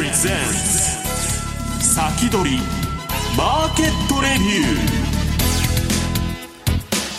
[0.00, 0.96] presents
[1.82, 2.56] 先取り
[3.36, 4.68] マーケットレビュ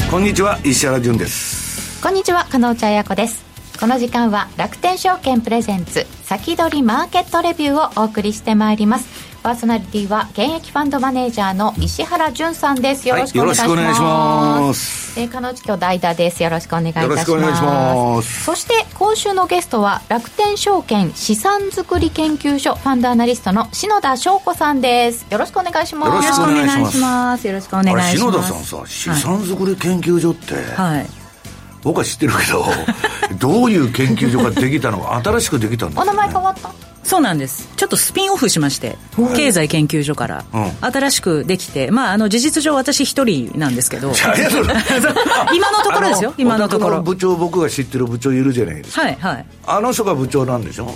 [0.07, 0.09] ー。
[0.09, 2.01] こんにちは石原潤です。
[2.01, 3.45] こんにちは加納茶彩子です。
[3.79, 13.07] この時間は楽天証券プレゼンツ先取りマーケットレビューをお送りしてまいりますパーソナリティは現役ファンドマネージャーの石原潤さんです。
[13.09, 15.19] よろしくお願いします,、はい、よろしくお願いします。
[15.19, 16.43] えー、加納地今日代打です。
[16.43, 17.09] よろしくお願いいたします。
[17.09, 18.43] よろしくお願いします。
[18.43, 25.25] そして今週のゲストは楽天証券資産作り研究所ファンドアナリストの篠田翔子さんです。
[25.31, 26.09] よろしくお願いします。
[26.09, 27.47] よろしくお願いします。
[27.47, 28.11] よろしくお願いします。
[28.17, 31.09] 篠田さんさ資産作り研究所って、はい。
[31.81, 32.63] 僕は知ってるけど
[33.39, 36.90] どういう研究所ができたのか新しくできたんです、ね、お名前変わった？
[37.11, 37.67] そうなんです。
[37.75, 38.97] ちょっとスピンオフしまして
[39.35, 40.45] 経済研究所から、
[40.79, 44.13] 新しくできてまああの事実上私一人なんですけど。
[45.53, 46.33] 今のところですよ。
[46.37, 47.01] 今のところ。
[47.01, 49.01] 部長僕が知ってる部長いるじゃないですか。
[49.01, 49.45] はいはい。
[49.67, 50.89] あの人が部長なんでしょ？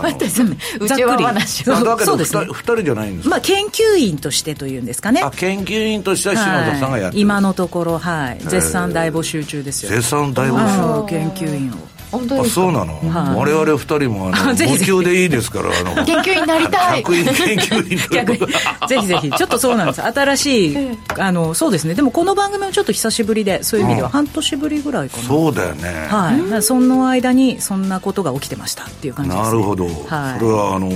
[0.00, 2.04] 待ってざっくり。
[2.04, 5.22] そうです、ね、2人じゃないんですまあ研究員としてというんですかね。
[5.22, 8.38] あ研究員としては篠田さんがやってる、今のところはい。
[8.44, 9.90] 絶賛大募集中ですよ。
[9.90, 16.04] 絶賛大募集研究員を本当ですそうなの、はい、我々二人もあの 無給でいいですからあの。
[16.04, 17.02] 研究員になりたい。
[17.02, 18.38] 研究員逆に。
[18.38, 19.30] ぜひぜひ。
[19.30, 21.94] ちょっとそうなんです新しいあのそうですね。
[21.94, 26.06] でもこの番組もちょっと久しぶりでそういう意味では半年ぶりぐらいかな、そうだよね。
[26.08, 29.94] はい、その間にそんなことが起きてましたっていう感じです、ね、なるほど、はい、
[30.38, 30.90] それはあの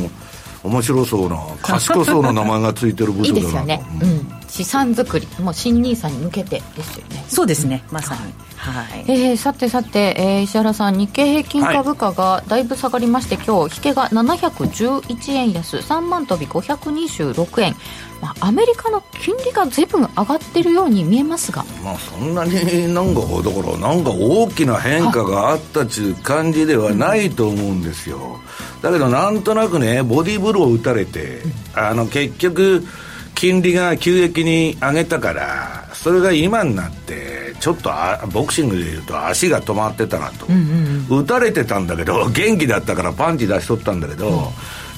[0.62, 7.22] 面白そうな賢そうな名前がついてる部署だな いいですよね、うん、資産作りもう新ニーサに向けてですよね。
[7.28, 7.84] そうですね。
[7.90, 17.76] まさに、はい、えー、さてさて、えー、石原さん日経平均株価がだいぶ下がりまして、はい、今日引けが711円安3万飛び526円。
[18.22, 28.40] まあ、アメリカの金利がずいぶん上がってるように見えますが、まあ、そんなになんかだからなんか大きな変化があったっちゅう感じではないと思うんですよ、
[28.80, 31.42] だけどなんとなくねボディーブローを打たれて、
[31.74, 32.86] あの結局
[33.36, 37.90] 金利が急激に上げたからそれが今になってちょっと
[38.32, 44.28] ボクシングでいうと足が止まってたなと、うんうん、打たれてたんだけど 元気だったからパンチ出しとったんだけど、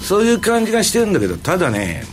[0.01, 2.05] うん、そういう感じがしてるんだけどただね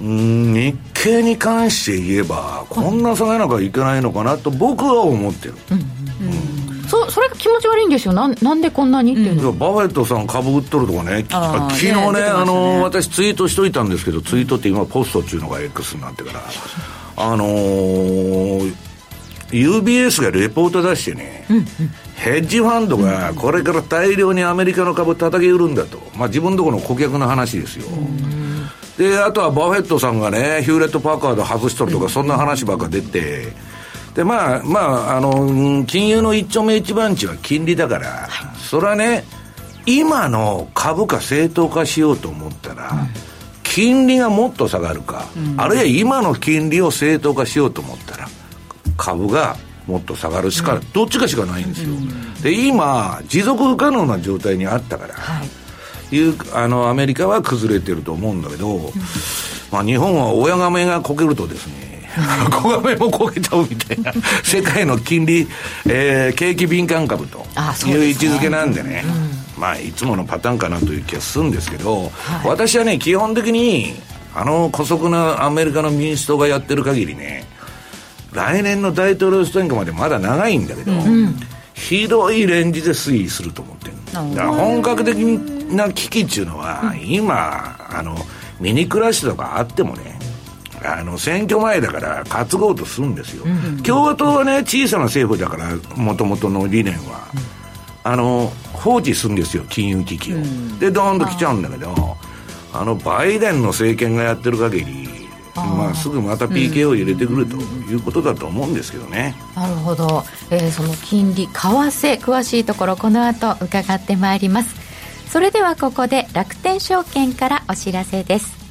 [0.00, 5.78] 日経に関して言えばこんな下げなきゃいけないのかなと僕は思ってる、うん。
[5.78, 5.80] う
[6.30, 6.61] ん
[6.92, 8.12] そそれが気持ち悪いんですよ。
[8.12, 11.24] なんなんでこんなにっていうの、うん、バフェットさん株売っとるとかね。
[11.30, 16.42] 昨日ね、ね、あの私ツイートしといたんですけどツイートって今ポストっていうのが X になってから。
[17.16, 18.74] あのー、
[19.52, 21.64] UBS がレポート出してね、うんうん、
[22.16, 27.86] ヘッジファンドがこれから大量にアメリカの株叩き売るんだと、まあ、自分のところの顧客の話ですよ、
[28.96, 33.52] であとはバフェットさんがねヒューレット・パーカード外しとるとか、そんな話ばっか出て
[34.14, 39.24] でまあまああの金融の一丁目一番地は金利だから、はい、それはね
[39.86, 43.08] 今の株価正当化しようと思ったら、うん、
[43.62, 48.28] 金利がもっと下がるか、うん、あるいは今の金利を正当化しようと思ったら
[48.96, 49.56] 株が
[49.86, 51.88] もっと下がるしか、うん、どっちかしかないんですよ、
[52.42, 55.42] で今持続不可能な状態にあったから、は
[56.12, 58.92] い、いうあのアメリカは崩れてると思うんだけど、
[59.72, 61.91] まあ、日本は親亀がこけるとですね
[62.50, 64.12] 小亀も焦げちゃうみたいな。
[64.42, 65.48] 世界の金利、
[65.86, 67.46] えー、景気敏感株と
[67.86, 69.04] いう位置づけなんでね、
[69.56, 73.94] うん、まあいつものパターンかなという気がするんですけど、はい、私はね基本的に
[74.34, 77.44] あの姑息なアメリカの民主党がやってる限りね
[78.32, 81.36] 来年の大統領選挙までまだ長いんだけど、うん、
[81.74, 88.14] 広いレンジで推移すると思ってるだから本格的な危機っていうのは、今あの
[88.60, 90.11] ミニクラッシュとかあってもね
[90.84, 97.28] あの選挙前だから担ごうとするんですよ、うん、共和党はね小さな政府だからもともとの理念は、
[98.04, 101.94] うん、あの放置するんですよ金融危機を、うん、でドーンと来ちゃうんだけど
[102.72, 105.22] あのバイデンの政権がやってる限り
[105.54, 109.34] まあ、すぐまた PK を入れてくるということだと思うんですけどね。
[109.54, 114.74] なるほど、えー、その金利、為替、詳しいところ、この後伺ってまいります。
[115.28, 118.61] それではここで楽天証券からお知らせです。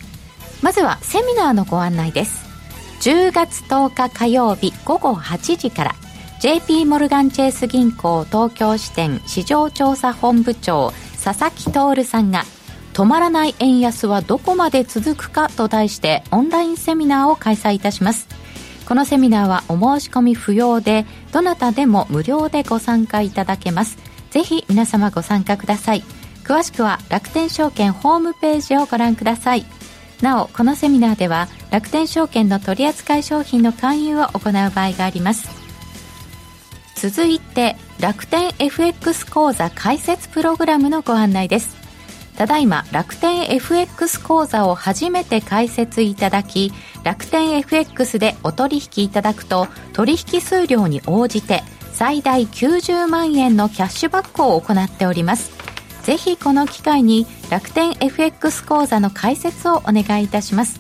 [0.62, 2.46] まずはセミナーのご案内です。
[3.02, 5.96] 10月10日火曜日午後8時から
[6.40, 10.94] JP モルガンチェイス銀行東京支店市場調査本部長
[11.24, 12.44] 佐々木徹さんが
[12.94, 18.28] 止まらない円安はどこまで続くかと題してオンラインセミナーを開催いたします。
[18.86, 23.98] このセミナーはお申し込み不要でどなたでも無料でご参加いただけます。
[24.32, 26.04] ぜひ皆様ご参加ください。
[26.44, 29.66] 詳しくは楽天証券ホームページをご覧ください。
[30.22, 35.50] なおこのセミナーでは楽天証券の取扱商品の勧誘を行う場合があります。
[36.96, 41.76] 続いて楽天 FX 講座開設プログラムのご案内です。
[42.38, 46.72] ただいま楽天 FX 講座を初めて開設いただき
[47.04, 51.64] 楽天 FX でお取引いただくと取引数量に応じて
[51.94, 55.61] 最大90万円のキャッシュバックを行っております。
[56.04, 60.80] ぜひこの機会に楽天 FX 講座の開設をお願いいたします。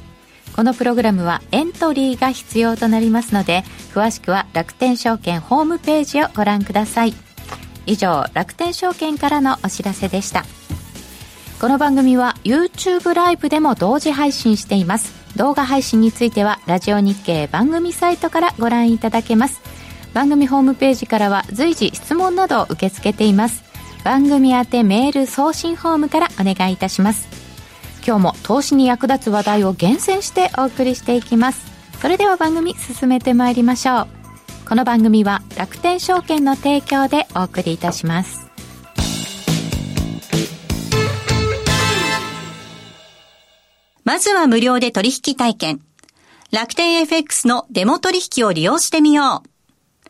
[0.55, 3.63] このプログラムはエントリーが必要となりますので
[3.93, 7.13] 詳しくは楽天証券ホームページをご覧ください。
[7.85, 10.45] 以上楽天証券からのお知らせでした。
[11.59, 15.13] この番組は YouTube ライブでも同時配信しています。
[15.35, 19.61] 動画配信についてはラジオ日経番組サイトからご覧いただけます。
[20.13, 23.70] 番組ホームページからは随時質問などを受け付けています。
[24.03, 27.27] 番組宛てメール送信フォームからお願いいたします。
[28.05, 31.71] 今日も投資に役立つ話題を厳選してお送りしていきます。
[32.01, 34.07] それでは番組進めてまいりましょう。
[34.67, 38.47] この番組は楽天証券の提供でお送りいたします。
[44.03, 45.81] まずは無料で取引体験。
[46.51, 50.09] 楽天 FX のデモ取引を利用してみよう。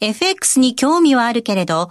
[0.00, 1.90] FX に興味はあるけれど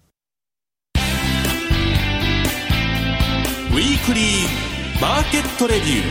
[3.71, 6.03] ウィークリーマーケットレビュー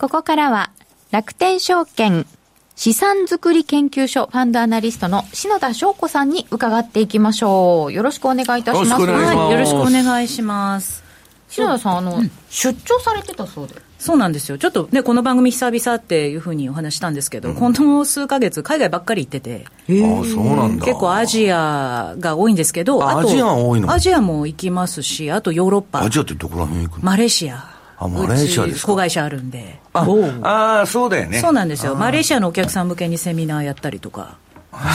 [0.00, 0.72] ここからは
[1.12, 2.26] 楽天証券
[2.74, 7.92] 資産作り研究所ファンドアナリストの篠田翔子さんに伺っていきましょう。
[7.92, 9.00] よろしくお願いいたします。
[9.00, 9.36] よろしくお願いします。
[9.36, 11.04] はい、よろしくお願いします。
[11.48, 13.85] 篠田さん、あの、うん、出張されてたそうで。
[13.98, 14.58] そうなんですよ。
[14.58, 19.64] ちょっとね、この番組久々っていうふうにお話したんですけど、うん、この数か月、海外ばっかり行ってて。
[19.66, 20.84] ああ、そうなんだ。
[20.84, 23.90] 結構アジアが多いんですけど、あアジア多いの？
[23.90, 26.02] アジアも行きますし、あとヨーロッパ。
[26.02, 27.04] アジアってどこら辺行くの？
[27.04, 27.64] マレーシア。
[27.98, 28.86] あ、マレーシアですか。
[28.88, 29.80] 子会社あるんで。
[29.94, 31.40] ああ、そうだよね。
[31.40, 31.94] そうなんですよ。
[31.94, 34.36] マレーシアのお客さん向けにセミナーやったりとか。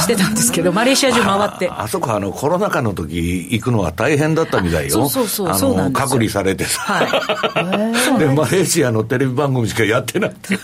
[0.01, 1.83] してたんですけど、 マレーシア中回ってあ。
[1.83, 3.17] あそこ、あの、コロナ禍の時
[3.51, 4.91] 行くのは大変だったみたいよ。
[5.09, 6.81] そうそうそう、隔離されてさ。
[6.81, 8.19] はい。
[8.19, 10.59] で、マレーシアのテレビ番組しかやってなくて。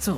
[0.00, 0.16] そう。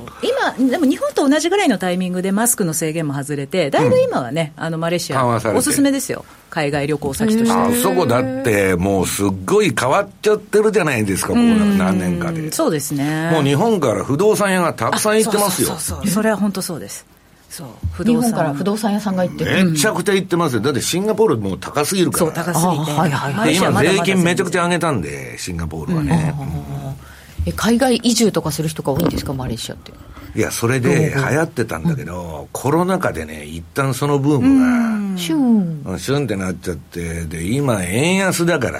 [0.57, 6.25] 今、でも日本と同じぐらいのタイミングでマスクの制限も外れて、だいぶ今はね、うん、あの、マレーシア、おすすめですよ。
[6.49, 7.51] 海外旅行先として。
[7.51, 12.51] あそこだって、もうすっごい変わっちゃってるじゃないですか、ここ何年かで。
[12.51, 13.31] そうですね。
[13.31, 15.69] もう日本から不動産屋がたくさん行ってますよ。
[15.69, 16.07] そうそうそう。
[16.07, 17.05] それは本当そうです。
[17.51, 17.67] そう。
[17.91, 19.43] 不動産日本から不動産屋さんが行って。
[19.63, 20.61] めちゃくちゃ行ってますよ。
[20.61, 22.25] だってシンガポールもう高すぎるから。
[22.25, 26.43] そう高すぎて、はいはい、今税金めちゃくちゃ上げたんでシンガポールはね、う
[27.47, 29.91] ん、え海外移住とかする人が多いんですかマレーシアって？
[30.33, 35.99] いやそれで流行ってたんだけど、うん、コロナ禍でね一旦そのブームがシュン。
[35.99, 38.79] シュンってなっちゃってで今円安だから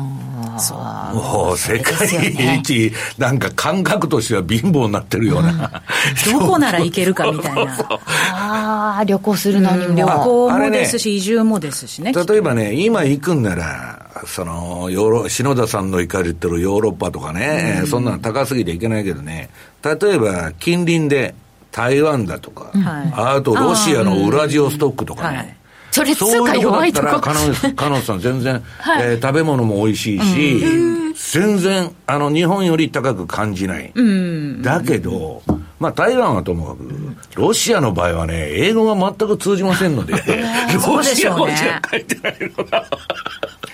[0.00, 5.82] もう世界一、なんか感覚としては貧乏になってるような、
[6.26, 7.76] うん、どこなら行けるかみたいな。
[8.32, 9.94] ああ、旅行するのにも。
[9.94, 12.12] 旅行もですし、ね、移住もですしね。
[12.12, 19.50] 例えばね、今行くんなら、その、ヨーロ、篠田さんの行かれてるヨーロッパとかね、うん、そんなの高すぎていけないけどね、
[19.82, 21.34] 例えば近隣で
[21.70, 22.70] 台湾だとか、
[23.16, 25.56] あとロシアのウラジオストックとかね、
[25.94, 35.44] それ通貨弱いとこカノさん全然、はい、えー、食べ物も美味しいし、うん、全然あの日本より高く感じない、うん、だけど、
[35.78, 40.14] まあ、台湾はともかく、ロシアの場合はね、英語が全く通じませんので、
[40.84, 42.84] ロシア語しか書いてないのが。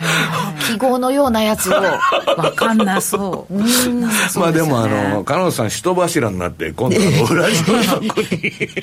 [0.66, 1.75] 記号のようなやつを。
[1.75, 3.54] わかんなそう。
[4.38, 8.26] まあでも、あの、彼女さん、人柱になって、今度は裏地の番組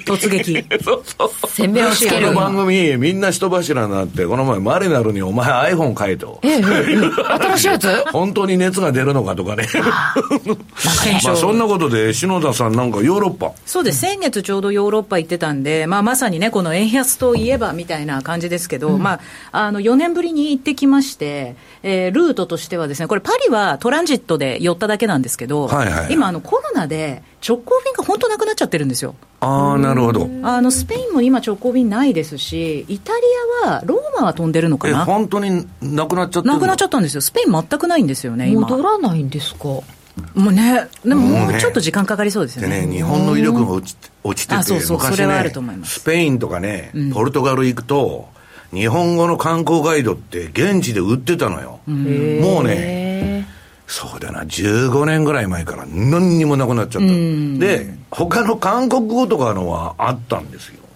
[0.05, 0.65] 突撃。
[0.83, 1.49] そうそう。
[1.49, 2.33] 鮮明をつける。
[2.33, 6.39] 番組、みんな人柱になって、この前、マリナルにお前 iPhone 買えと。
[6.43, 7.87] ええ、新しいやつ？
[8.11, 9.67] 本当に熱が出るのかとかね。
[11.23, 13.51] まあそんなことで、篠田さんなんかヨーロッパ。
[13.65, 14.01] そうです。
[14.01, 19.19] 先月ちょうどヨーロッパ行ってたんで、まあまさにね、この円安といえばみたいな感じですけど、うん、まあ、
[19.51, 29.15] あの、4年ぶりに行ってきまして、えー、ルートとしてはですね、これパリはトランジットで寄っただけなんですけど、はいはい、今あのコロナで直行便が本当なくなっちゃってるんですよ。
[29.39, 30.27] ああ、なるほど。
[30.43, 33.21] あの、スペインも今直行便ないですし、イタリ
[33.65, 35.05] アは、ローマは飛んでるのかな？
[35.05, 37.21] 本当になくなっちゃってなくなっちゃったんですよ。
[37.21, 38.67] スペイン全くないんですよね、今。
[38.67, 39.65] 戻らないんですか？
[40.33, 42.81] もうね、でももうちょっと時間かかりそうですよね。
[42.81, 45.99] でね、日本の威力も落ち落ちてて、そうそう、昔ね、それはあると思います。
[45.99, 48.27] スペインとかね、ポルトガル行くと、
[48.73, 51.79] 日本語の観光ガイドって現地で売ってたのよ。
[51.87, 53.47] もうね、
[53.87, 57.07] そうだな、15年ぐらい前から何にもなくなっちゃった。
[57.07, 60.87] で、他の韓国語とかのはあったんですよ。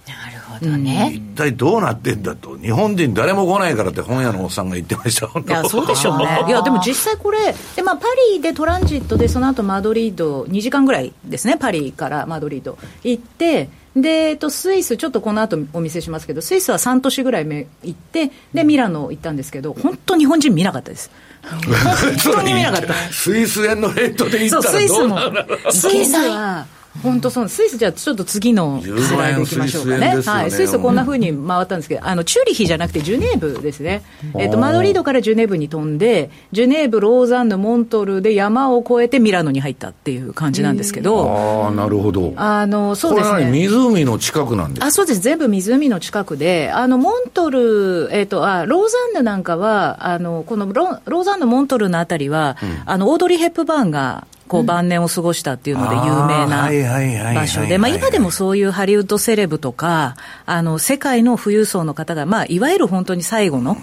[0.61, 21.11] どね、一体どうなってんだと、日本人誰も来ないからって本屋のおっさんが言ってました、いや、そうでしょうね、 いや、でも実際これ、でまあ、パリでトランジットで、その後マドリード、2時間ぐらいですね、パリからマドリード行って、で、えっと、スイス、ちょっとこの後お見せしますけど、スイスは3都市ぐらい目行って、で、ミラノ行ったんですけど、本当、日本人見なかったです。
[21.43, 22.93] 本当に見なかった。
[23.11, 26.65] スイス円のレートで行ったらどうなるスイスは
[27.03, 34.03] 本当そうスイスじゃちょっと次のスライドいきましょうかね、ねはい、スイスこんなふうに回ったんですけど、あのチューリヒじゃなくて、ジュネーブですね、
[34.35, 63.81] えーと、マドリードからジュネーブに飛んで、ジュネーブ、ローザンヌ、モントルで山を越えてミラノに入ったっていう感じなんですけど、ああ、なるほど、あのそうですね、湖の近くなんですあそうです、全部湖の近くで、あのモントル、えーと、あローザンヌなんかは、あのこのロローザンヌ、モントルのあたりは、うん、あのオードリー・ヘップバーンが、こう晩年を過ごしたっていうので有名な場所で、まあ今でもそういうハリウッドセレブとか、あの、世界の富裕層の方が、まあいわゆる本当に最後の場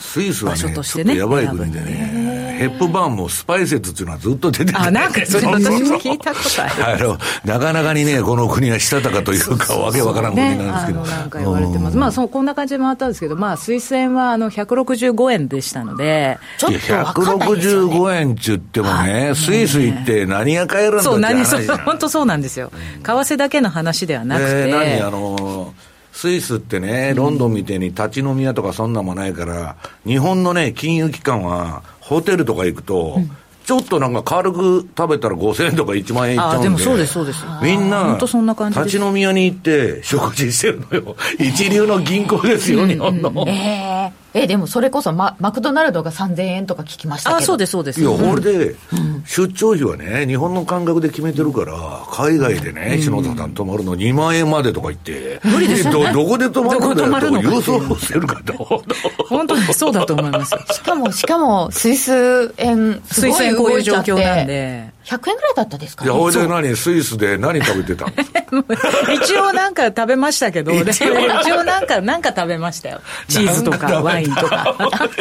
[0.56, 1.14] 所としてね。
[1.14, 2.28] スイスはね、やばい国でね。
[2.58, 7.04] ヘップバーンもスパイ説っていうのはずっと出てた、あ、なんかそれ私も聞いたことある。
[7.04, 11.02] あの、なかなかにね、この国はしたたかというか、わけわからん国なんですけど。
[11.02, 11.96] ね、なんか言われてます。
[11.96, 22.70] まあ、そう、こんな感じで回ったんですけど、まあ、スイス円はあの、165円でしたので、ちょっと165円って言ってもね、スイス行って何るんだそう、何、そう、本当そうなんですよ。
[23.02, 24.50] 為替だけの話ではなくて。
[24.50, 25.74] えー、何あの
[26.12, 33.30] スイスってね、ロンドンみたいに立ち飲み屋とかそんなもないから、日本のね、金融機関は、ホテルとか行くと、うん
[33.68, 36.64] ちょっとなんか軽く食べたら5000円とか1万円いっちゃうんで。
[36.64, 37.44] でもそうです、そうです。
[37.62, 41.16] みんな、立ち飲み屋に行って食事してるのよ。
[41.38, 43.44] 一流の銀行ですよ、日本の。
[43.46, 47.38] ええー、えでもそれこそママクドナルドが3000円とか聞きましたけど。
[47.38, 48.00] あ、そうです、そうです。
[48.00, 48.76] いや、これで、
[49.24, 51.74] 出張費はね、日本の感覚で決めてるから、
[52.10, 58.82] 海外でね、篠田さん泊まるの2万円までとか言って、無理ですよ、ね、ど、どこで泊まるんだよと、郵送するかと。
[59.28, 60.54] 本当にそうだと思います。
[60.74, 64.97] しかも、しかも、スイス円、スイス円こういう状況なんで。
[65.08, 68.12] 100円ぐらいだったですか、ね、いや、ほいで何、スイスで何食べてたん
[69.14, 71.02] 一応なんか食べましたけど、 一
[71.50, 73.00] 応なんか、なんか食べましたよ。
[73.26, 74.76] チーズとかワインとか。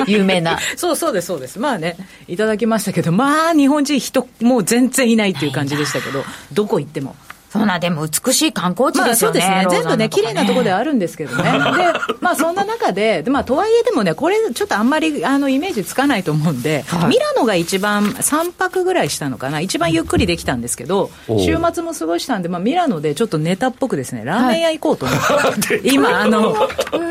[0.05, 0.59] 有名な。
[0.75, 1.57] そうそうです、そうです。
[1.57, 1.95] まあね、
[2.27, 7.15] いただきましたけど、まあ日本人人、もう全然いないっていう感じでしたけど、どこ行っても。
[7.49, 9.39] そうな、でも美しい観光地ですよね。
[9.39, 9.83] まあ、そうですね。
[9.83, 11.43] 全部ね、綺麗なところではあるんですけどね。
[11.43, 11.49] で、
[12.19, 25.19] まあそんな中で、まあとはいえでもね、これちょっとあんまりあのイメージつかないと思うんで、はい、ミラノが一番3泊ぐらいしたのかな、一番ゆっくりできたんですけど、週末も過ごしたんで、まあミラノでちょっっとネタっぽくですね、ラーメン屋行こうと思っ
[25.67, 26.55] て、 はい、今、あの、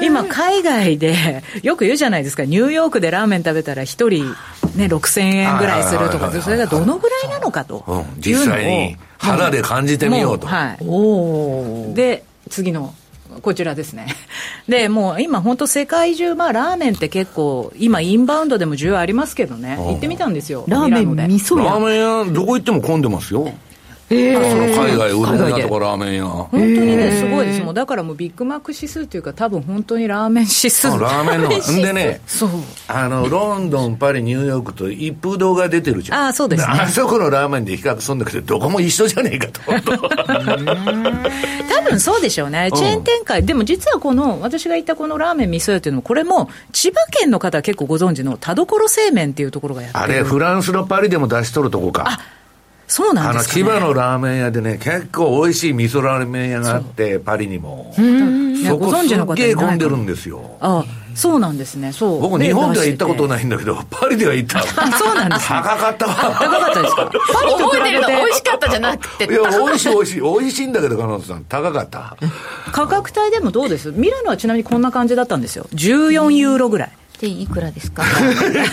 [0.02, 4.34] 今海外で、よく言うじゃないですか、ニューヨークでラーメン食べたら一人
[4.74, 10.46] ね、6000円ぐらいするとか、それがどのぐらいなのかというのを、実際に肌で感じてみようと。
[10.46, 12.94] はい、で、次の
[13.42, 14.06] こちらですね。
[14.68, 20.64] で、もう今本当世界中、まあラーメンって結構、今インバウンドでも需要ありますけどね、行ってみたんですよ。
[20.68, 23.52] ラーメン味噌ラーメン屋、どこ行っても混んでますよ。
[24.08, 26.26] えー、その海外、うどん屋とかラーメン屋。
[26.26, 27.62] 本当にね、すごいです。
[27.62, 30.86] もうだからもうビッグマック指数っていうか、多分本当にラーメン指数。
[30.86, 31.48] ラーメンの。
[31.48, 32.50] んでね、そう。
[32.86, 36.28] あの、ロンドン、パリ、ニューヨークと一風堂が出てるじゃん。
[36.28, 36.68] あそうですね。
[36.68, 39.60] あそこのラーメンで比較するんだけど、どこも一緒じゃねえかと。
[41.68, 42.70] 多分そうでしょうね。
[42.72, 43.44] チェーン展開。
[43.44, 50.04] でも実はこの、私が言ったこのラーメン味噌屋っていうのも、これも、千葉県の方は結構ご存知の田所製麺っていうところがやってる。
[50.04, 52.04] あれ、フランスのパリでも出しとるとこか。
[52.06, 52.20] あ
[52.88, 57.92] そうなんですか、ね、あの、千葉のラーメン屋でね、結構美味しい味噌ラーメン屋があって、パリにも。
[57.94, 60.56] そこご存知の方すっげえ混んでるんですよ。
[60.60, 61.92] あそうなんですね。
[61.92, 62.20] そう。
[62.20, 63.28] 僕、日本では行ったことい。
[63.28, 64.58] ないんだけど、パリでは行った。
[64.58, 64.62] あ、
[64.92, 65.58] そうなんですね。
[65.62, 66.14] 高かったわ。
[66.14, 67.06] 高かったですか？
[67.06, 70.20] パリと比覚えてるの美味しかったじゃなくていや、美味しい美味しい。
[70.20, 72.16] 美味しいんだけど、金本さん、高かった。
[72.70, 73.92] 価格帯でもどうです？
[73.92, 75.66] ミラノはちなみにこんな感じだったんですよ。
[75.72, 76.90] 14ユーロぐらい。
[77.16, 78.02] でいくらですか？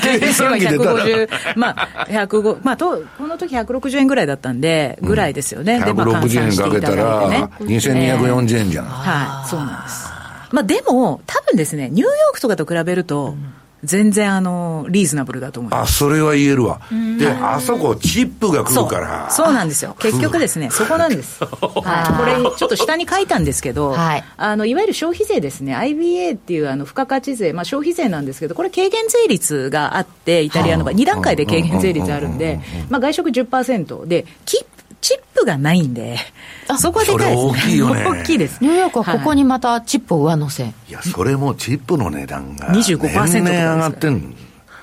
[0.01, 5.79] 計算機出たら150、まあ、105、まあ、と、この時160円ぐらいだったんで、ぐらいですよね。
[5.83, 7.49] で、まあ、換160円かけたら、。
[7.59, 8.85] 2240円じゃん。
[8.85, 10.09] はい、そうなんです。
[10.51, 13.35] まあ、でも、多分ですね、ニューヨークとかと比べると、
[13.83, 15.89] 全然、あの、リーズナブルだと思います。
[15.89, 16.81] あ、それは言えるわ。
[17.19, 19.29] で、あそこ、チップが来るから。
[19.29, 19.95] そうなんですよ。
[19.99, 21.43] 結局ですね、そこなんです。
[21.43, 32.59] はい、これ、ちょっと下に書いたんですけど、はいあのいわゆる消費税ですね、IBA っていうあの付加価値税、まあ、消費税なんですけど、これ、軽減税率があって、イタリアの場合、2段階で軽減税率あるんで、
[32.89, 34.65] まあ、外食10%で、キ
[35.03, 36.17] チップがないんで、
[36.79, 38.05] そこはでかいです、ね、大きいよね。
[38.05, 38.57] 大きいです。
[38.61, 42.69] ニューヨークはここにまたチップを上乗せ、いや、それもチップの値段が。
[42.69, 44.35] 25%とかです年々上がってん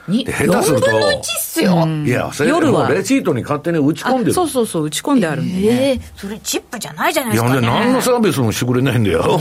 [0.09, 0.87] にで下手すると。
[0.89, 2.89] 4分の1っすよ、いや、それ夜は。
[2.91, 4.35] レシートに勝手に打ち込んでる。
[4.35, 5.61] そうそうそう、打ち込んであるんでね。
[5.63, 9.39] ええそれチップじゃないじゃないいや、ですか、ね、で、何のサービスもしてくれないんだよ、本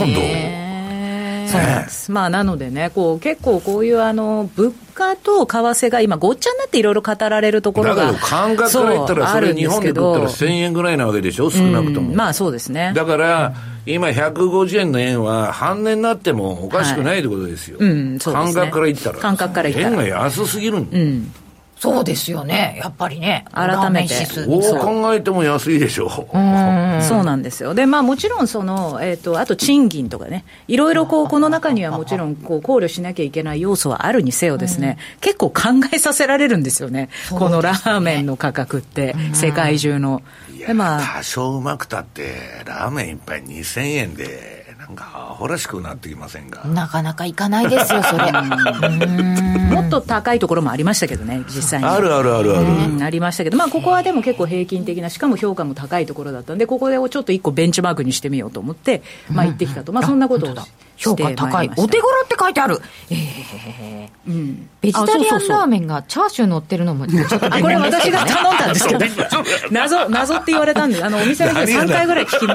[1.50, 2.12] そうなんです。
[2.12, 8.08] まあ、なのでね、こう、結構こういうあの、物価と為替が今、ごっちゃになっていろいろ語られるところが。
[8.08, 12.10] だけど、感覚から言ったら、それ日本で食ったら1000円ぐらいなわけでしょ、少なくとも。
[12.10, 12.91] うんまあそうですね。
[12.94, 13.53] だから、
[13.86, 17.77] 今150円の円は半値になってもおかしくないってことですよ。
[17.79, 19.20] うんそうですね感覚から言ったら。
[19.20, 21.34] 感覚から言ったら円が安すぎるんだうん。
[21.80, 22.78] そうですよね。
[22.84, 23.46] やっぱりね。
[23.54, 23.78] 改めて。
[23.78, 24.80] ラーメン指数どう。
[24.80, 26.10] 考えても安いでしょ。
[26.10, 27.74] そうなんですよ。
[27.74, 35.62] で、まあもちろんその、えっ、と、あと賃金とかね、いろいろこう、この中にはもちろんこう考慮しなきゃいけない要素はあるにせよですね、結構考
[35.94, 37.10] えさせられるんですよね。
[37.30, 40.22] このラーメンの価格って、世界中の。
[40.54, 44.59] いやで、まあ、多少うまくたって、ラーメン一杯2000円で、
[44.89, 46.67] なんかアホらしくなってきませんか？
[46.67, 48.32] なかなかいかないですよそれ
[49.69, 51.86] もっと高いところもありましたけどね、実際に。
[51.86, 52.65] あるあるあるある。
[52.65, 60.56] うん、ありましたけど、まあ、ここはでも結構平均的な、しかも評価も高いところだったんで、ここでちょっと一個ベンチマークにしてみようと思って、まあ、行ってきたと、まあ、そんなことを
[61.00, 61.72] 評価高い。
[61.78, 62.82] お手頃って書いてある。
[63.10, 64.70] ええうん。
[64.82, 69.06] ベジタリアンラーメンがチャーシュー乗ってるのもちょっとあこれ私が頼んだんですけど、
[69.72, 72.54] 謎、謎って言われたんで、あの、お店の人3回ぐらい聞きに。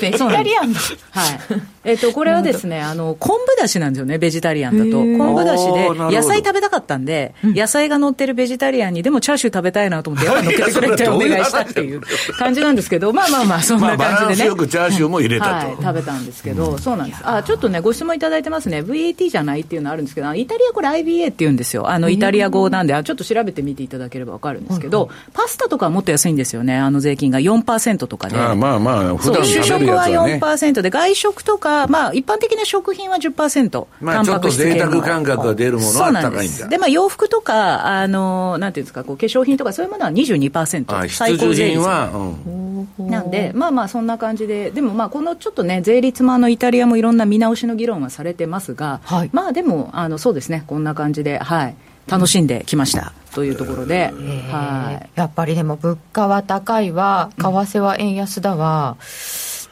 [0.00, 1.40] ベジタリアンのはい。
[1.84, 4.98] えっと、これはですね、あの、昆布だしなんですよね、ベジタリアンだと。
[4.98, 12.02] 昆布だしで野菜食べたかったんで、野菜が乗ってるベジタリアンに、でもチャーシュー食べたいなと思って、 やっぱ乗っけてくれってお願いしたっていう
[12.38, 14.32] 感じなんですけど、まあまあまあ、そんまあ、な感じでね。
[14.34, 14.56] ンスよ。
[14.56, 15.52] くチャーシューも入れたと。
[15.52, 17.22] はい、食べたんですけど、そうなんです。
[17.24, 18.82] あ、ちょっとね、ご質問いただいてますね。
[18.82, 21.88] VAT じゃないっていうのあるんですけど、イタリアこれ IBA って言うんですよ。
[21.90, 26.76] あの、イタリア語なんで、あちょっと調べてみていただければわかるんですけど、パスタとかはもっと安いんですよね。
[26.76, 28.36] あの税金が4%とかで。
[28.36, 30.40] ああまあまあ、普段主食は食べるやつはね。
[30.42, 36.68] 4%で、外食とか、まあ、一般的な食品は10%、まあちょっと贅沢感覚が出るものはそうなん高いんだです。
[36.68, 40.96] で、まあ、洋服とか、あの、なんていうんですか、こう化粧品とかそういうものは22%。
[40.96, 42.10] あ必最高需税率品は、
[42.46, 42.67] うん。
[42.98, 49.30] なんで、まあまあそんな感じで、でもまあこのちょっとね、税率もあのイタリアもいろんな見直しの議論はされてますが、はい。
[49.32, 51.74] まあでも、あのそうですね、こんな感じで、はい、
[52.06, 54.12] 楽しんできましたというところで、
[54.50, 55.10] はい。
[55.14, 58.96] やっぱりでも物価は高いわ為替は円安だわ、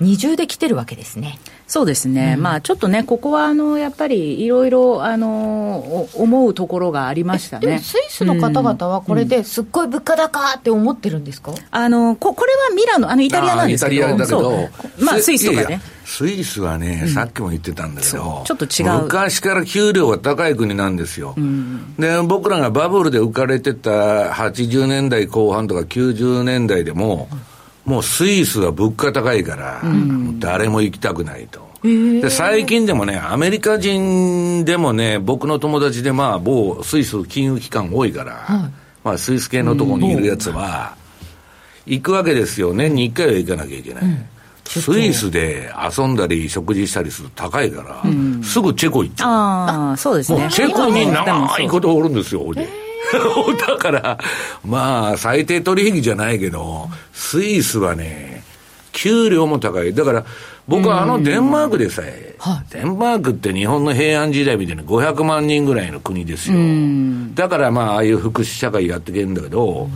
[0.01, 7.67] 二重で来てるわけですねそうですね、まあちょっとね、ここはあのやっぱりいろいろあのお思うところがありましたね。
[7.67, 14.43] でもスイスの方々はこれですっごい物価高って思ってるんですか、あのここれはミラノ、あのイタリアなんですけど、イタリアだけど。
[14.43, 15.05] そう。
[15.05, 15.51] まあスイス。
[15.51, 15.75] とかね。
[15.75, 15.81] や。
[16.05, 18.47] スイスはね、さっきも言ってたんだけそどう。
[18.47, 19.03] ちょっと違う。
[19.03, 21.35] 昔から給料が高い国なんですよ、
[21.99, 27.29] で僕らがバブルで浮かれてた80年代後半とか90年代でも、
[27.87, 29.81] もうスイスは物価高いから、
[30.39, 31.65] 誰も行きたくないと。
[31.83, 38.71] で最近でもね、アメリカ人でもね、僕の友達で、まあ、某スイス金融機関多いから、
[39.05, 40.97] まあ、スイス系のところにいるやつは、
[41.87, 42.75] 行くわけですよ。
[42.75, 44.05] 年に1回は行かなきゃいけない。
[44.65, 48.03] スイスで遊んだり食事したりすると高いから、
[48.43, 49.29] すぐチェコ行っちゃう。
[49.31, 50.41] ああ、そうですね。
[50.41, 52.67] もうチェコに長いことおるんですよ、俺。
[53.67, 54.19] だから、
[54.65, 58.43] まあ、最低取引じゃないけど、スイスはね、
[58.93, 59.95] 給料も高い。
[59.95, 60.25] だから、
[60.69, 62.35] 僕はあのデンマークでさえ、
[62.73, 66.59] デンマークって日本の平安時代みたいな500万人ぐらいの国ですよ。
[67.35, 69.89] だからまあ、ああいう福祉社会やっていけるんだけど、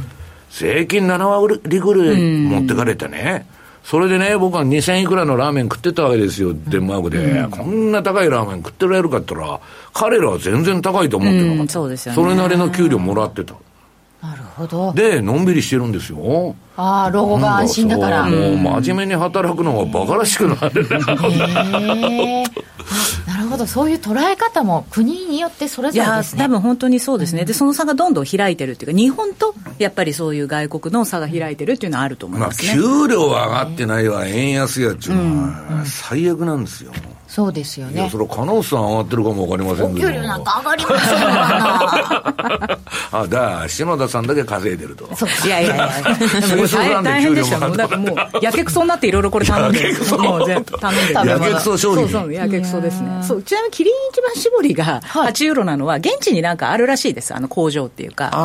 [0.51, 3.47] 税金7割ぐらい持ってかれてね、
[3.85, 7.47] それでね、僕は2000いくらのラーメン食ってたわけですよ、デンマークで。
[7.51, 9.61] こんな高いラーメン食ってられるかって言ったら、
[9.93, 11.63] 彼らは全然高いと思ってなかった。
[11.63, 13.55] うんそうですよねそれなりの給料もらってた。
[14.23, 14.93] なるほほど。
[14.93, 16.55] で、のんびりしてるんですよ。
[16.81, 18.25] ああ、老後が安心だから。
[18.25, 20.83] そうもう真面目に働くのが馬鹿らしくなる。
[20.85, 22.45] へえ。
[23.27, 23.67] あなるほど。
[23.67, 26.43] そういう捉え方も国によってそれいやぞれですね。
[26.43, 32.73] 多分本当にそうですね、でその差がどんどん開いてるっていうか、日本とやっぱりそういう外国の差が開いてるっていうのはあると思いまあ、ますね。
[32.73, 36.93] 給料は上がってないわ、円安やっちゅうのは、最悪なんですよ。
[37.31, 38.19] そうですよいや、ねそ。
[38.19, 40.09] れは金内さん上がってるかもわかりませんけど。
[40.09, 42.79] お給料なんか上がりませんかな。
[43.21, 45.09] あ、だ篠田さんだけ稼いでると。
[45.47, 45.89] いやいやいや、
[46.57, 47.57] で も水素なんで大変でした。
[47.57, 51.15] よ、もう給料もだからもう、やけくそになっていろいろこれ頼んで る、もう全部頼んで。
[51.15, 52.09] るやけくそ商品。
[52.09, 53.23] そうそう、やけくそですね。
[53.27, 58.31] そうちなみにキリン一番搾りが8ユーロなのは、現地になんかあるらしいです、あの工場っていうか。
[58.33, 58.39] あ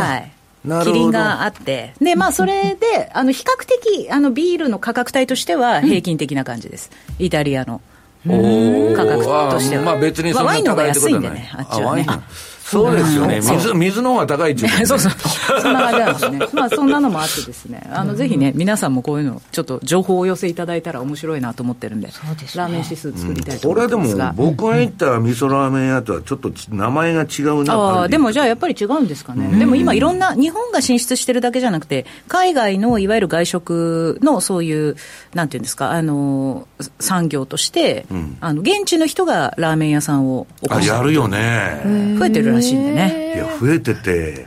[0.00, 0.30] はい。
[0.66, 0.92] なるほど。
[0.92, 6.90] キリンがあって、で、まあ、それで、あの、比較的、あの、ビールの価格帯としては平均的な感じです。
[7.20, 7.80] イタリアの。
[8.26, 9.82] 価格としては。
[9.82, 11.30] あまあ別にそんなまあワインの方が高いってことはない。
[11.30, 12.04] 安いんでねあっちはね。
[12.08, 12.22] ワイン
[12.66, 13.40] そうですよね。
[13.40, 15.12] 水、水の方が高いっちゅう そうそう。
[15.60, 16.38] そんな感じなんですね。
[16.52, 17.88] まあそんなのもあってですね。
[17.92, 27.74] あの、ぜひね、皆さんもこういうの、ちょっと情報をお寄せいただいたら面白いなと思ってるんで、そうですねラーメン指数作りたいとこれでも思ってますが。、僕が行った味噌ラーメン屋とはちょっとち名前が違うな。
[27.74, 29.56] ああ、でもじゃあやっぱり違うんですかね。
[29.58, 34.96] でも今いろんな、日本が進出してるだけじゃなくて、海外のいわゆる外食のそういう、
[35.34, 36.66] なんていうんですか、あの、
[36.98, 38.06] 産業として、
[38.40, 42.16] あの、現地の人がラーメン屋さんを起こあ、したやるよね。
[42.18, 43.32] 増えてるらしいんでね。
[43.34, 44.46] いや、増えてて、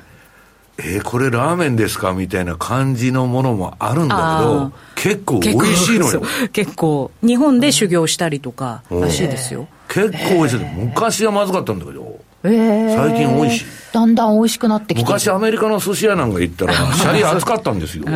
[0.81, 6.21] えーこれラーメンですかみたいな感じのものもあるんだけあど、結構美味しいのよ
[6.53, 9.67] 結構、日本で修行したりとからしいですよ。
[9.89, 10.59] 結構美味しい。
[10.77, 13.65] 昔はまずかったんだけど、ええ最近美味しい。
[13.91, 15.07] だんだん美味しくなってきてる。
[15.07, 18.05] 昔アメリカの寿司屋なんか行ったら、シャリ熱かったんですよ。
[18.07, 18.09] あ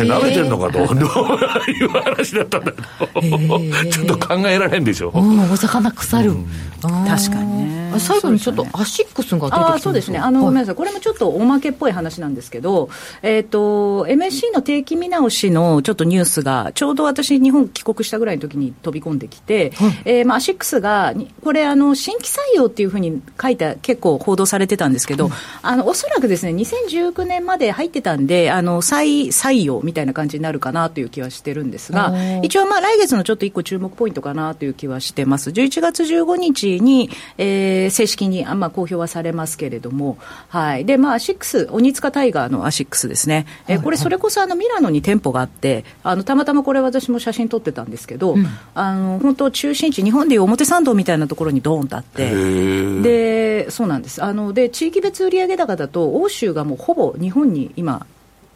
[0.00, 2.80] れ舐めてんのかと、どういう話だったんだけ
[3.28, 5.10] ど、ちょっと考えられんでしょ。
[5.14, 6.34] うん、お魚腐る。
[6.80, 12.90] 確かにねあ最後にちょっとアシックスが出てきたんああそうですね、あのごめんななさい、これもちょっとおまけっぽい話なんですけど、
[13.22, 19.72] えっと MSC の定期見直しのちょっとニュースが、ちょうど私、日本帰国したぐらいの時に飛び込んできて、
[20.04, 25.30] えーまあ、アシックスが、にこれあの、新規採用っていうふうに書いて、結構報道されてたんですけど、
[25.62, 35.50] あのおそらくですね、2019年まで入ってたんで、あの再採用みたいな感じになるかなという気はしてるんですが、一応、まあ、来月のちょっと一個注目ポイントかなという気はしてます。
[35.50, 40.84] 11月15日に、えー正式にあ、まあ、公表はされますけれども、はい。
[40.84, 43.46] で、まあ、アシックス、オニツカタイガーのアシックスですね。
[43.66, 48.36] えーこれ、それこそあの、ミラノに店舗があって、あの、たまたまこれ私も写真撮ってたんですけど、
[48.74, 52.30] あの、本当中心地、日本でいう表参道みたいなところにドーンとあって、
[53.02, 54.22] で、そうなんです。
[54.22, 58.06] あの、で、地域別売上高だと、欧州がもうほぼ日本に今、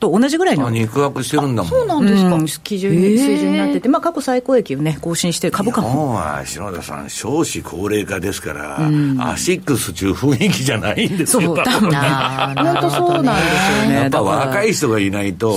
[0.02, 1.70] と同じぐらいのあ肉薄してるんだもん。
[1.70, 2.34] そうなんですか。
[2.34, 2.46] うん。
[2.46, 5.92] 基準に、水準になってて、まあ、過去最高益をね、更新して、株価日も。
[5.92, 8.78] 本は篠田さん、少子高齢化ですから、
[9.20, 11.42] アシックス中雰囲気じゃないんですよ。
[11.42, 11.90] そう、多分。
[11.90, 11.96] ね。
[11.96, 13.94] 本当そうなんですよね。
[13.94, 15.56] やっぱ若い人がいないと、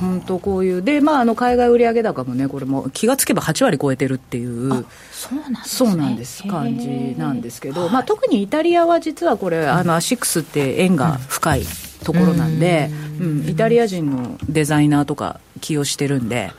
[0.00, 11.62] 本当こういう、で、まあ、あの海外売上高もね、これも気がつけば8割超えてるっていう、そうなんですそうなんです、感じなんですけど、まあ、特にイタリアは実はこれ、あのアシックスって縁が深い
[12.04, 16.52] ところなんで、うん、イタリア人のデザイナーとか起用してるんで、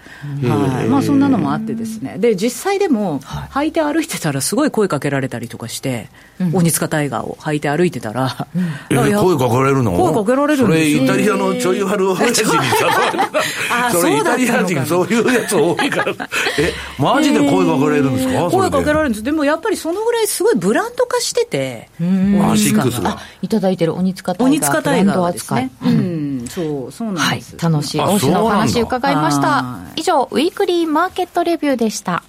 [0.43, 0.87] はい。
[0.87, 3.19] まあ、そんなのもあってですね、で実際でも、
[3.51, 6.09] 履いて歩いてたら、すごい声かけられたりとかして、
[6.53, 8.47] 鬼塚タイガーを履いて歩いてたら、
[8.89, 9.91] えいや声かけられるの？
[9.91, 13.91] 声かけられるんそれですよイタリアのちょい悪親父にあた。
[13.97, 16.13] それイタリア人そういうやつ多いから。
[16.59, 18.49] え、マジで声かけられるんですか？
[18.49, 19.01] 声かけられる。
[19.03, 23.09] るんです、でもやっぱりそのぐらいすごいブランド化してて、アシックスが。
[23.11, 23.17] あ。
[23.41, 25.71] いただいてる鬼塚タイガー鬼塚タイガーはですね。
[25.81, 25.93] ド、扱い。
[25.93, 26.10] うん、
[26.51, 32.23] そう、そうなんはいです。、楽しいあ欧州のお話伺いましたはい以上ウィークリーマーケットレビューでした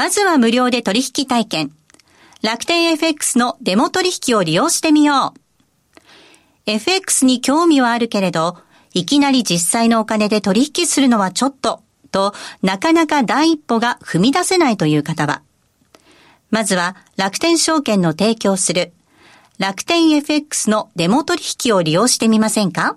[0.00, 1.72] まずは無料で取引体験。
[2.42, 6.00] 楽天 FX のデモ取引を利用してみよう。
[6.64, 8.56] FX に興味はあるけれど、
[8.94, 12.32] いきなり実際のお金で取引するのはちょっと、と、
[12.62, 15.42] なかなか第一歩が踏み出せないという方は、
[16.50, 18.92] まずは楽天証券の提供する
[19.58, 22.96] 楽天 FX のデモ取引を利用してみませんか？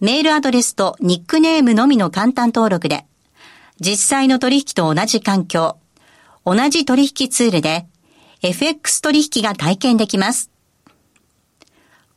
[0.00, 3.06] メールアドレスとニックネームのみの簡単登録で、
[3.80, 5.78] 実際の取引と同じ環境、
[6.44, 7.86] 同じ取引ツールで
[8.42, 10.50] FX 取引が体験できます。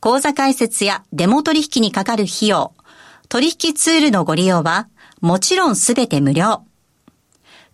[0.00, 2.74] 口座開設やデモ取引にかかる費用、
[3.28, 4.88] 取引ツールのご利用は
[5.20, 6.64] もちろんすべて無料。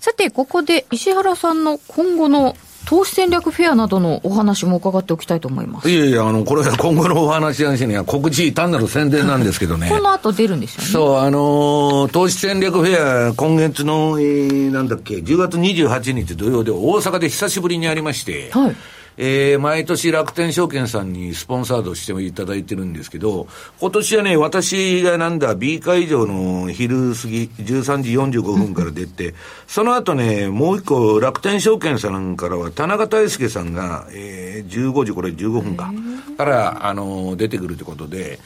[0.00, 2.56] さてここで石原さんの今後の
[2.88, 5.90] 投資戦略フェアなどのお話も伺っておきたいと思います。
[5.90, 9.90] いやいや、あの、これは今後のお話やしには告知単なる宣伝なんですけどね。
[9.90, 10.88] この後出るんですよね。
[10.88, 18.76] そう、あのー、投資戦略フェア、今月の、えー、なんだっけ、10月28日土曜で大阪で久しぶりにありまして、はい。
[19.20, 23.48] えー、毎年楽天証券さんにスポンサードしていただいてるんですけど、
[23.80, 29.34] 今年はね、私がなんだ、B 会場の昼過ぎ、13時45分から出て、
[29.66, 35.92] その後ね、もう一個、楽天証券さんからは、田中大輔さんが、えー、15時、これ15分か、
[36.36, 38.38] から、あの、出てくるということで、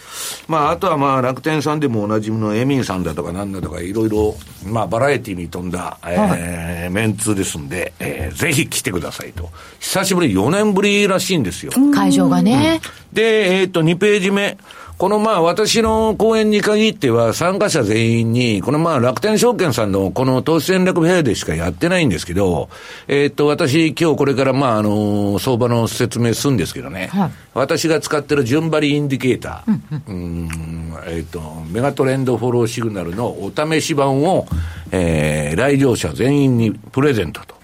[0.49, 9.51] まあ、あとはまあ、楽天さんでもおなじみのエミンさんだとかなんだとか、いろいろ、まあ、バラエティに富んだ、えー、メンツですんで、えー、ぜひ来てくださいと。
[9.81, 11.73] 久しぶり4年年ぶりらしいんですよ。
[11.95, 12.81] 会場がね。
[13.11, 14.57] うん、で、えっ、ー、と、2ページ目。
[14.99, 22.69] このまあ私の講演に限っては参加者全員に、このまあ楽天証券さんのこの投資戦略フェアでしかやってないんですけど、
[23.09, 31.41] えっ、と私今日これからまああの相場の説明するんですけどね、はい、私が使ってる順張りインディケーター、うん、うんえっ、と、
[31.73, 34.47] メガトレンドフォローシグナルのお試し版を、
[34.93, 37.62] えー、来場者全員にプレゼントと。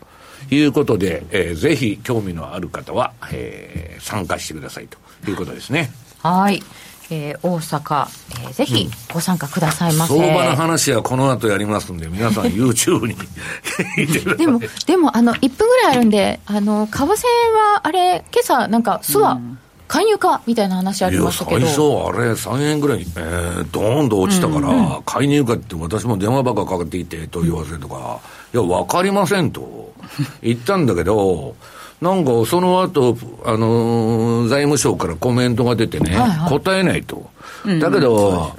[0.51, 5.91] いうことで、えー、ぜひ興味のある方は、えー、参加してくださいということですね。
[6.23, 6.63] はい。
[7.11, 8.07] えー、大阪、
[8.43, 13.17] えー、ぜひご参加くださいませ、うん、相場の話はこの後やりますんで、皆さん YouTube に
[14.37, 19.59] でも、でも、あの、1分ぐらいあるんで、あの、為替は、あれ、今朝、なんか、スワ、うん。
[19.89, 21.61] 介入かみたいな話ありましたけど。
[21.61, 28.21] 最初あれ3円ぐらい、えー、ドーンと落ちたから、うんうん、介入かって私も電話ばっかかかっていて問い合わせとか、
[28.55, 29.93] いや分かりませんと
[30.43, 31.57] 言ったんだけど
[32.01, 37.29] なんかその後、あのー、財務省からコメントが出てね、はいはい、答えないと。
[37.81, 38.53] だけど、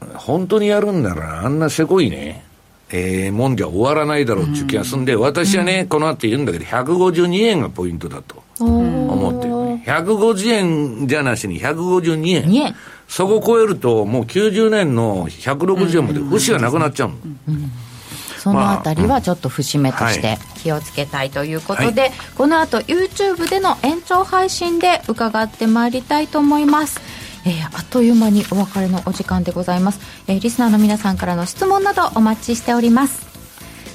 [0.00, 2.44] うん、本当にやるんなら、あんなせこいね、
[2.90, 9.84] えー、もんじゃ終わらないだろうっていう気がするんで、うん、私はね、この後言うんだけど、152円がポイントだと思ってるね。
[9.86, 12.54] 150円じゃなしに152円。
[12.54, 12.74] 円
[13.06, 17.16] そこ超えると、もう90年の160円まで節がなくなっちゃうの。
[17.48, 17.70] うん
[18.46, 27.00] そのあたりはちょっと節目として気をつけたいということで、はい、この後 YouTube での延長配信で伺ってまいりたいと思います。
[27.44, 33.26] えー、あっという間にお別れのお時間でございます、えー、リスナーの皆さんからの質問などお待ちしております。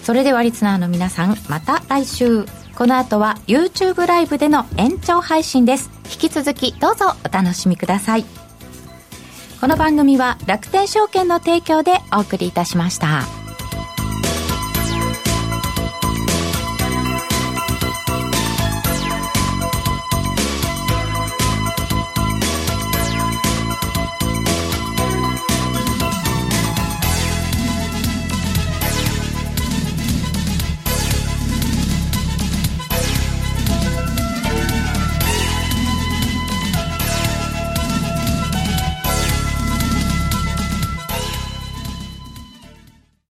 [0.04, 2.46] それではリスナーの皆さんまた来週。
[2.76, 5.90] この後は YouTube ライブでの延長配信です。
[6.06, 8.26] 引き続きどうぞお楽しみください。
[9.62, 13.41] この番組は楽天証券の提供でお送りいたしました。